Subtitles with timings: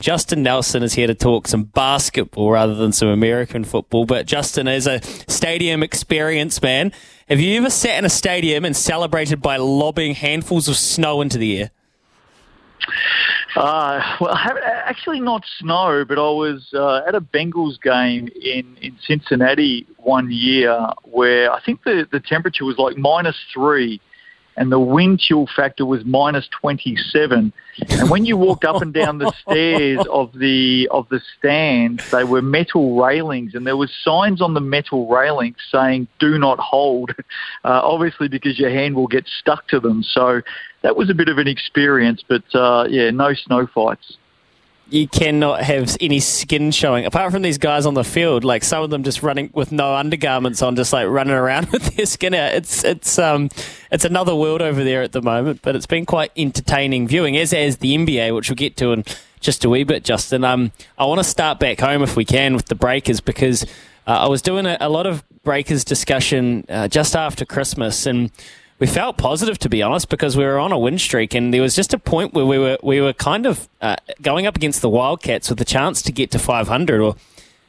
[0.00, 4.06] Justin Nelson is here to talk some basketball rather than some American football.
[4.06, 6.92] But Justin is a stadium experience man.
[7.28, 11.36] Have you ever sat in a stadium and celebrated by lobbing handfuls of snow into
[11.36, 11.70] the air?
[13.54, 18.96] Uh, well, actually not snow, but I was uh, at a Bengals game in, in
[19.06, 24.00] Cincinnati one year where I think the, the temperature was like minus three
[24.56, 27.52] and the wind chill factor was minus 27.
[27.88, 32.24] And when you walked up and down the stairs of the of the stands, they
[32.24, 37.10] were metal railings, and there was signs on the metal railings saying "Do not hold,"
[37.64, 40.02] uh, obviously because your hand will get stuck to them.
[40.02, 40.42] So
[40.82, 44.16] that was a bit of an experience, but uh, yeah, no snow fights
[44.92, 48.44] you cannot have any skin showing apart from these guys on the field.
[48.44, 51.96] Like some of them just running with no undergarments on, just like running around with
[51.96, 52.54] their skin out.
[52.54, 53.50] It's it's um
[53.90, 57.52] it's another world over there at the moment, but it's been quite entertaining viewing, as
[57.52, 59.04] as the NBA, which we'll get to in
[59.40, 60.04] just a wee bit.
[60.04, 63.64] Justin, um, I want to start back home if we can with the Breakers because
[64.06, 68.30] uh, I was doing a, a, lot of Breakers discussion uh, just after Christmas and
[68.80, 71.62] we felt positive to be honest because we were on a win streak and there
[71.62, 74.82] was just a point where we were we were kind of uh, going up against
[74.82, 77.14] the Wildcats with a chance to get to 500 or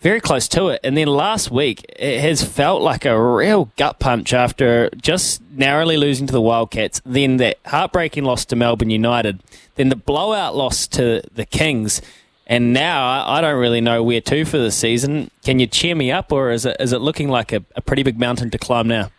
[0.00, 3.98] very close to it and then last week it has felt like a real gut
[3.98, 9.40] punch after just narrowly losing to the Wildcats then that heartbreaking loss to Melbourne United
[9.74, 12.00] then the blowout loss to the Kings
[12.46, 15.30] and now I don't really know where to for the season.
[15.44, 18.02] Can you cheer me up, or is it is it looking like a, a pretty
[18.02, 19.10] big mountain to climb now?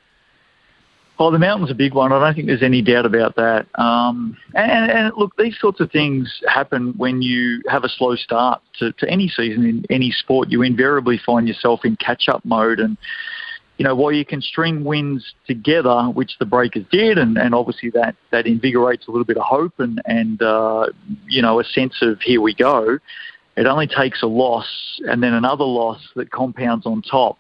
[1.20, 2.12] Oh, the mountain's a big one.
[2.12, 3.68] I don't think there's any doubt about that.
[3.76, 8.62] Um, and, and, look, these sorts of things happen when you have a slow start
[8.80, 10.50] to, to any season in any sport.
[10.50, 12.98] You invariably find yourself in catch-up mode, and
[13.78, 17.92] you know while you can string wins together, which the Breakers did, and, and obviously
[17.92, 20.88] that that invigorates a little bit of hope and and uh,
[21.28, 22.98] you know a sense of here we go.
[23.56, 27.38] It only takes a loss and then another loss that compounds on top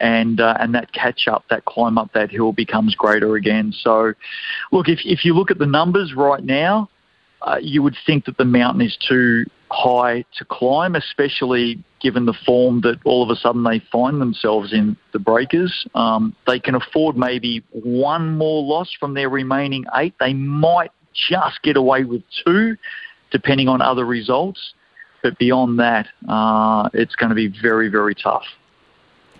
[0.00, 3.72] and uh, and that catch up, that climb up that hill becomes greater again.
[3.72, 4.12] So,
[4.72, 6.88] look, if if you look at the numbers right now,
[7.42, 12.34] uh, you would think that the mountain is too high to climb, especially given the
[12.44, 14.96] form that all of a sudden they find themselves in.
[15.12, 20.14] The Breakers, um, they can afford maybe one more loss from their remaining eight.
[20.20, 22.76] They might just get away with two,
[23.30, 24.74] depending on other results.
[25.22, 28.44] But beyond that, uh, it's going to be very, very tough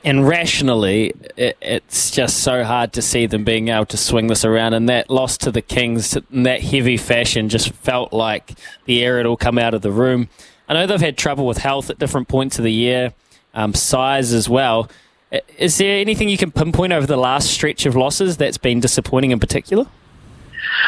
[0.07, 4.45] and rationally, it, it's just so hard to see them being able to swing this
[4.45, 4.73] around.
[4.73, 8.53] And that loss to the Kings in that heavy fashion just felt like
[8.85, 10.29] the air had all come out of the room.
[10.69, 13.15] I know they've had trouble with health at different points of the year,
[13.53, 14.89] um, size as well.
[15.59, 19.33] Is there anything you can pinpoint over the last stretch of losses that's been disappointing
[19.33, 19.87] in particular?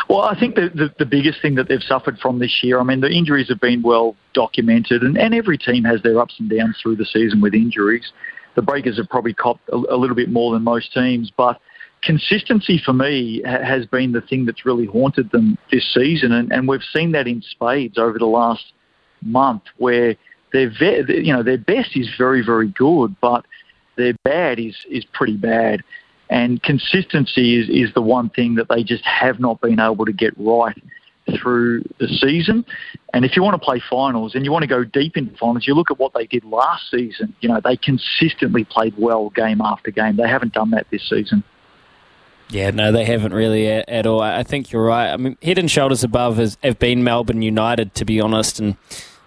[0.09, 2.85] Well, I think the, the, the, biggest thing that they've suffered from this year, I
[2.85, 6.49] mean, the injuries have been well documented, and, and every team has their ups and
[6.49, 8.13] downs through the season with injuries
[8.59, 11.61] the Breakers have probably copped a, a little bit more than most teams, but
[12.03, 16.67] consistency for me has been the thing that's really haunted them this season, and, and
[16.67, 18.73] we've seen that in spades over the last
[19.23, 20.17] month, where
[20.53, 23.45] their ve- you know their best is very very good, but
[23.97, 25.85] their bad is is pretty bad,
[26.29, 30.13] and consistency is is the one thing that they just have not been able to
[30.13, 30.83] get right
[31.37, 32.65] through the season.
[33.15, 35.67] And if you want to play finals and you want to go deep into finals,
[35.67, 37.35] you look at what they did last season.
[37.41, 40.17] You know, they consistently played well game after game.
[40.17, 41.43] They haven't done that this season.
[42.51, 44.23] Yeah, no, they haven't really at, at all.
[44.23, 45.13] I think you're right.
[45.13, 48.77] I mean, head and shoulders above has, have been Melbourne United, to be honest, and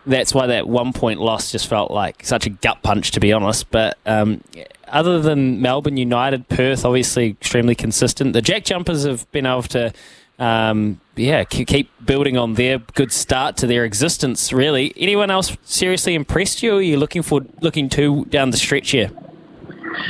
[0.07, 3.31] that's why that one point loss just felt like such a gut punch, to be
[3.31, 3.69] honest.
[3.69, 4.41] But um,
[4.87, 8.33] other than Melbourne United, Perth obviously extremely consistent.
[8.33, 9.93] The Jack Jumpers have been able to
[10.41, 14.51] um, yeah, keep building on their good start to their existence.
[14.51, 16.73] Really, anyone else seriously impressed you?
[16.73, 19.11] Or are you looking for looking to down the stretch here?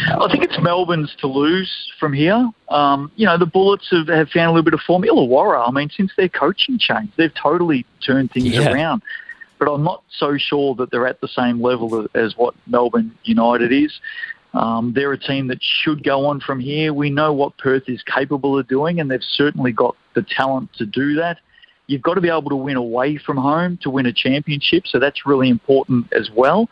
[0.08, 2.50] I think it's Melbourne's to lose from here.
[2.70, 5.04] Um, you know, the Bullets have, have found a little bit of form.
[5.04, 8.72] Illawarra, I mean, since their coaching change, they've totally turned things yeah.
[8.72, 9.02] around.
[9.60, 13.74] But I'm not so sure that they're at the same level as what Melbourne United
[13.74, 14.00] is.
[14.54, 16.94] Um, they're a team that should go on from here.
[16.94, 20.86] We know what Perth is capable of doing, and they've certainly got the talent to
[20.86, 21.38] do that.
[21.88, 25.00] You've got to be able to win away from home to win a championship, so
[25.00, 26.70] that's really important as well.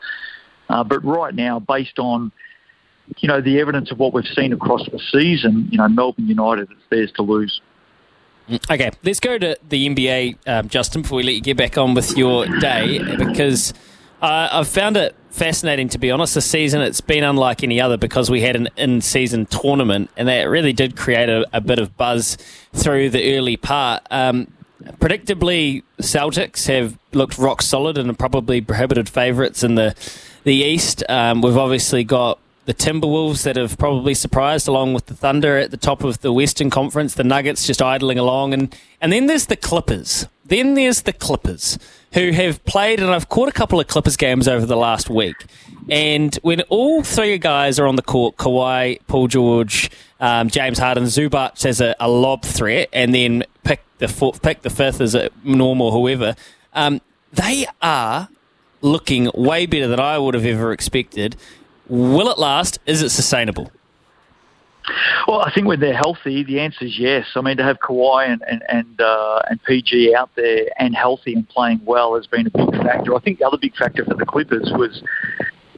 [0.69, 2.31] Uh, but right now, based on
[3.17, 6.69] you know the evidence of what we've seen across the season, you know Melbourne United
[6.71, 7.61] is theirs to lose.
[8.49, 11.77] Mm, okay, let's go to the NBA, um, Justin, before we let you get back
[11.77, 13.73] on with your day, because
[14.21, 16.35] uh, I've found it fascinating, to be honest.
[16.35, 20.27] This season, it's been unlike any other because we had an in season tournament, and
[20.27, 22.37] that really did create a, a bit of buzz
[22.73, 24.03] through the early part.
[24.11, 24.51] Um,
[24.83, 29.95] predictably, Celtics have looked rock solid and are probably prohibited favourites in the,
[30.43, 31.03] the East.
[31.09, 35.71] Um, we've obviously got the Timberwolves that have probably surprised, along with the Thunder at
[35.71, 39.47] the top of the Western Conference, the Nuggets just idling along, and, and then there's
[39.47, 40.27] the Clippers.
[40.45, 41.79] Then there's the Clippers
[42.13, 45.35] who have played, and I've caught a couple of Clippers games over the last week.
[45.89, 49.89] And when all three guys are on the court, Kawhi, Paul George,
[50.19, 54.61] um, James Harden, Zubac as a, a, lob threat, and then pick the fourth, pick
[54.61, 56.35] the fifth as a normal, whoever,
[56.73, 57.01] um,
[57.33, 58.29] they are
[58.81, 61.35] looking way better than I would have ever expected.
[61.87, 62.79] Will it last?
[62.85, 63.71] Is it sustainable?
[65.27, 67.27] Well, I think when they're healthy, the answer is yes.
[67.35, 71.33] I mean, to have Kawhi and and and, uh, and PG out there and healthy
[71.33, 73.15] and playing well has been a big factor.
[73.15, 75.01] I think the other big factor for the Clippers was,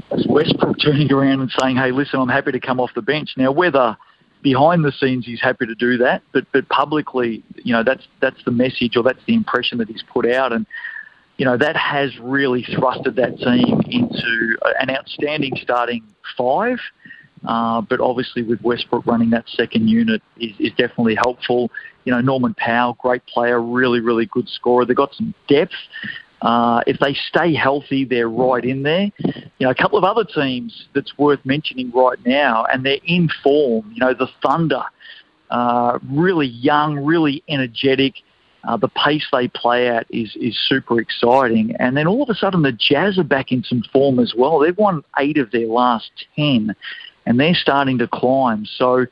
[0.10, 3.34] was Westbrook turning around and saying, "Hey, listen, I'm happy to come off the bench."
[3.38, 3.98] Now, whether
[4.42, 8.44] behind the scenes he's happy to do that, but but publicly, you know, that's that's
[8.46, 10.66] the message or that's the impression that he's put out, and
[11.38, 16.04] you know that has really thrusted that team into an outstanding starting
[16.38, 16.80] five.
[17.46, 21.72] Uh, but obviously, with Westbrook running that second unit is, is definitely helpful.
[22.06, 24.86] You know, Norman Powell, great player, really, really good scorer.
[24.86, 25.74] They've got some depth.
[26.42, 29.12] Uh, if they stay healthy, they're right in there.
[29.60, 33.30] You know, a couple of other teams that's worth mentioning right now, and they're in
[33.44, 33.92] form.
[33.94, 34.84] You know, the Thunder,
[35.52, 38.16] uh, really young, really energetic.
[38.64, 42.36] Uh, the pace they play at is is super exciting, and then all of a
[42.36, 44.60] sudden the Jazz are back in some form as well.
[44.60, 46.76] They've won eight of their last ten,
[47.26, 48.66] and they're starting to climb.
[48.66, 49.06] So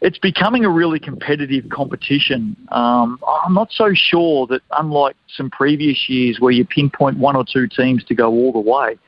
[0.00, 2.56] it's becoming a really competitive competition.
[2.70, 7.44] Um, I'm not so sure that, unlike some previous years where you pinpoint one or
[7.44, 8.98] two teams to go all the way,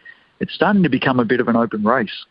[0.41, 2.25] it's starting to become a bit of an open race.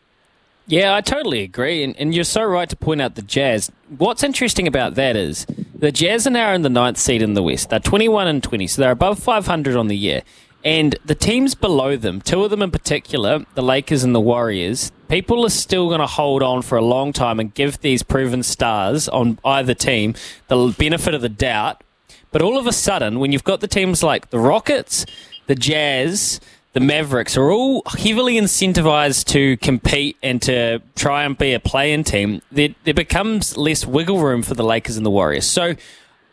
[0.66, 1.82] Yeah, I totally agree.
[1.82, 3.72] And, and, you're so right to point out the Jazz.
[3.96, 5.44] What's interesting about that is
[5.74, 7.70] the Jazz are now in the ninth seed in the West.
[7.70, 10.22] They're 21 and 20, so they're above 500 on the year.
[10.64, 14.92] And the teams below them, two of them in particular, the Lakers and the Warriors,
[15.10, 18.44] people are still going to hold on for a long time and give these proven
[18.44, 20.14] stars on either team
[20.46, 21.82] the benefit of the doubt.
[22.30, 25.04] But all of a sudden, when you've got the teams like the Rockets,
[25.48, 26.40] the Jazz,
[26.74, 32.04] the Mavericks are all heavily incentivized to compete and to try and be a play-in
[32.04, 35.44] team, there, there becomes less wiggle room for the Lakers and the Warriors.
[35.44, 35.74] So,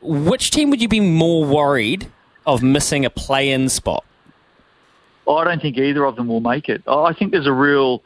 [0.01, 2.11] which team would you be more worried
[2.45, 4.05] of missing a play-in spot?
[5.27, 6.83] I don't think either of them will make it.
[6.87, 8.03] I think there's a real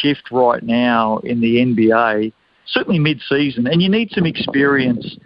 [0.00, 2.32] shift right now in the NBA,
[2.66, 5.16] certainly mid-season, and you need some experience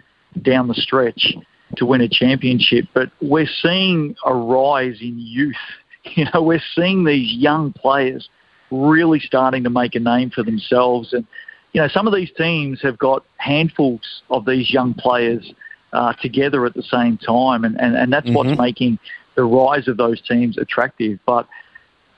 [0.41, 1.35] down the stretch
[1.77, 2.85] to win a championship.
[2.93, 5.55] But we're seeing a rise in youth.
[6.15, 8.29] You know, we're seeing these young players
[8.71, 11.27] really starting to make a name for themselves, and
[11.73, 15.53] you know, some of these teams have got handfuls of these young players
[15.93, 18.35] uh, together at the same time, and, and, and that's mm-hmm.
[18.35, 18.97] what's making
[19.35, 21.19] the rise of those teams attractive.
[21.25, 21.47] But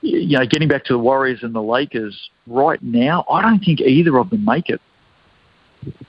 [0.02, 3.80] you know, getting back to the Warriors and the Lakers right now, I don't think
[3.80, 4.80] either of them make it.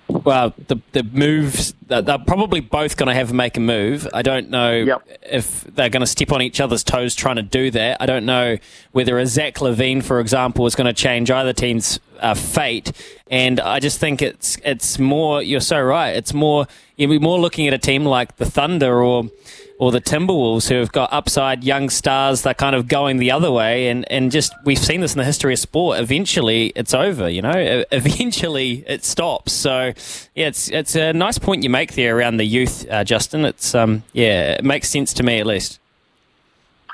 [0.08, 4.08] Well, the the moves they're probably both going to have to make a move.
[4.14, 5.08] I don't know yep.
[5.24, 7.98] if they're going to step on each other's toes trying to do that.
[8.00, 8.58] I don't know
[8.92, 12.92] whether a Zach LaVine, for example, is going to change either team's uh, fate.
[13.32, 15.42] And I just think it's it's more.
[15.42, 16.16] You're so right.
[16.16, 16.68] It's more.
[16.96, 19.26] You're more looking at a team like the Thunder or
[19.84, 23.52] or the Timberwolves who have got upside young stars that kind of going the other
[23.52, 23.90] way.
[23.90, 26.00] And, and just we've seen this in the history of sport.
[26.00, 27.84] Eventually it's over you know?
[27.92, 29.52] Eventually it stops.
[29.52, 29.92] So
[30.36, 33.44] yeah it's it's a nice point you make there around the youth uh, Justin.
[33.44, 35.82] It's um yeah it makes sense to me at least.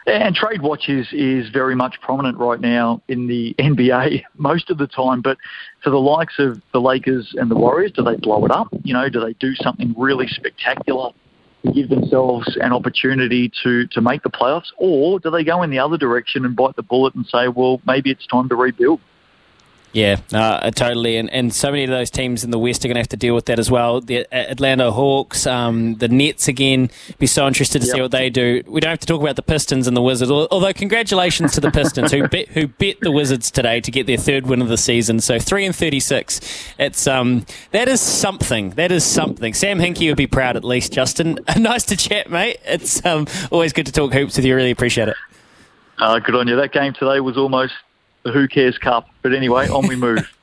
[0.07, 4.79] And trade watch is, is very much prominent right now in the NBA most of
[4.79, 5.21] the time.
[5.21, 5.37] But
[5.83, 8.69] for the likes of the Lakers and the Warriors, do they blow it up?
[8.83, 11.11] You know, do they do something really spectacular
[11.73, 15.79] give themselves an opportunity to, to make the playoffs, or do they go in the
[15.79, 18.99] other direction and bite the bullet and say, well, maybe it's time to rebuild?
[19.91, 21.17] Yeah, uh, totally.
[21.17, 23.17] And, and so many of those teams in the West are going to have to
[23.17, 24.01] deal with that as well.
[24.01, 27.95] The Atlanta Hawks, um, the Nets again, be so interested to yep.
[27.95, 28.61] see what they do.
[28.67, 31.71] We don't have to talk about the Pistons and the Wizards, although congratulations to the
[31.71, 34.77] Pistons who bet, who bet the Wizards today to get their third win of the
[34.77, 35.19] season.
[35.19, 36.39] So 3 and 36.
[36.77, 38.71] It's, um, that is something.
[38.71, 39.55] That is something.
[39.55, 41.39] Sam Hinkie would be proud at least, Justin.
[41.57, 42.59] nice to chat, mate.
[42.63, 44.55] It's um, always good to talk hoops with you.
[44.55, 45.15] Really appreciate it.
[45.97, 46.55] Uh, good on you.
[46.55, 47.73] That game today was almost
[48.23, 49.09] the Who Cares Cup.
[49.21, 50.33] But anyway, on we move.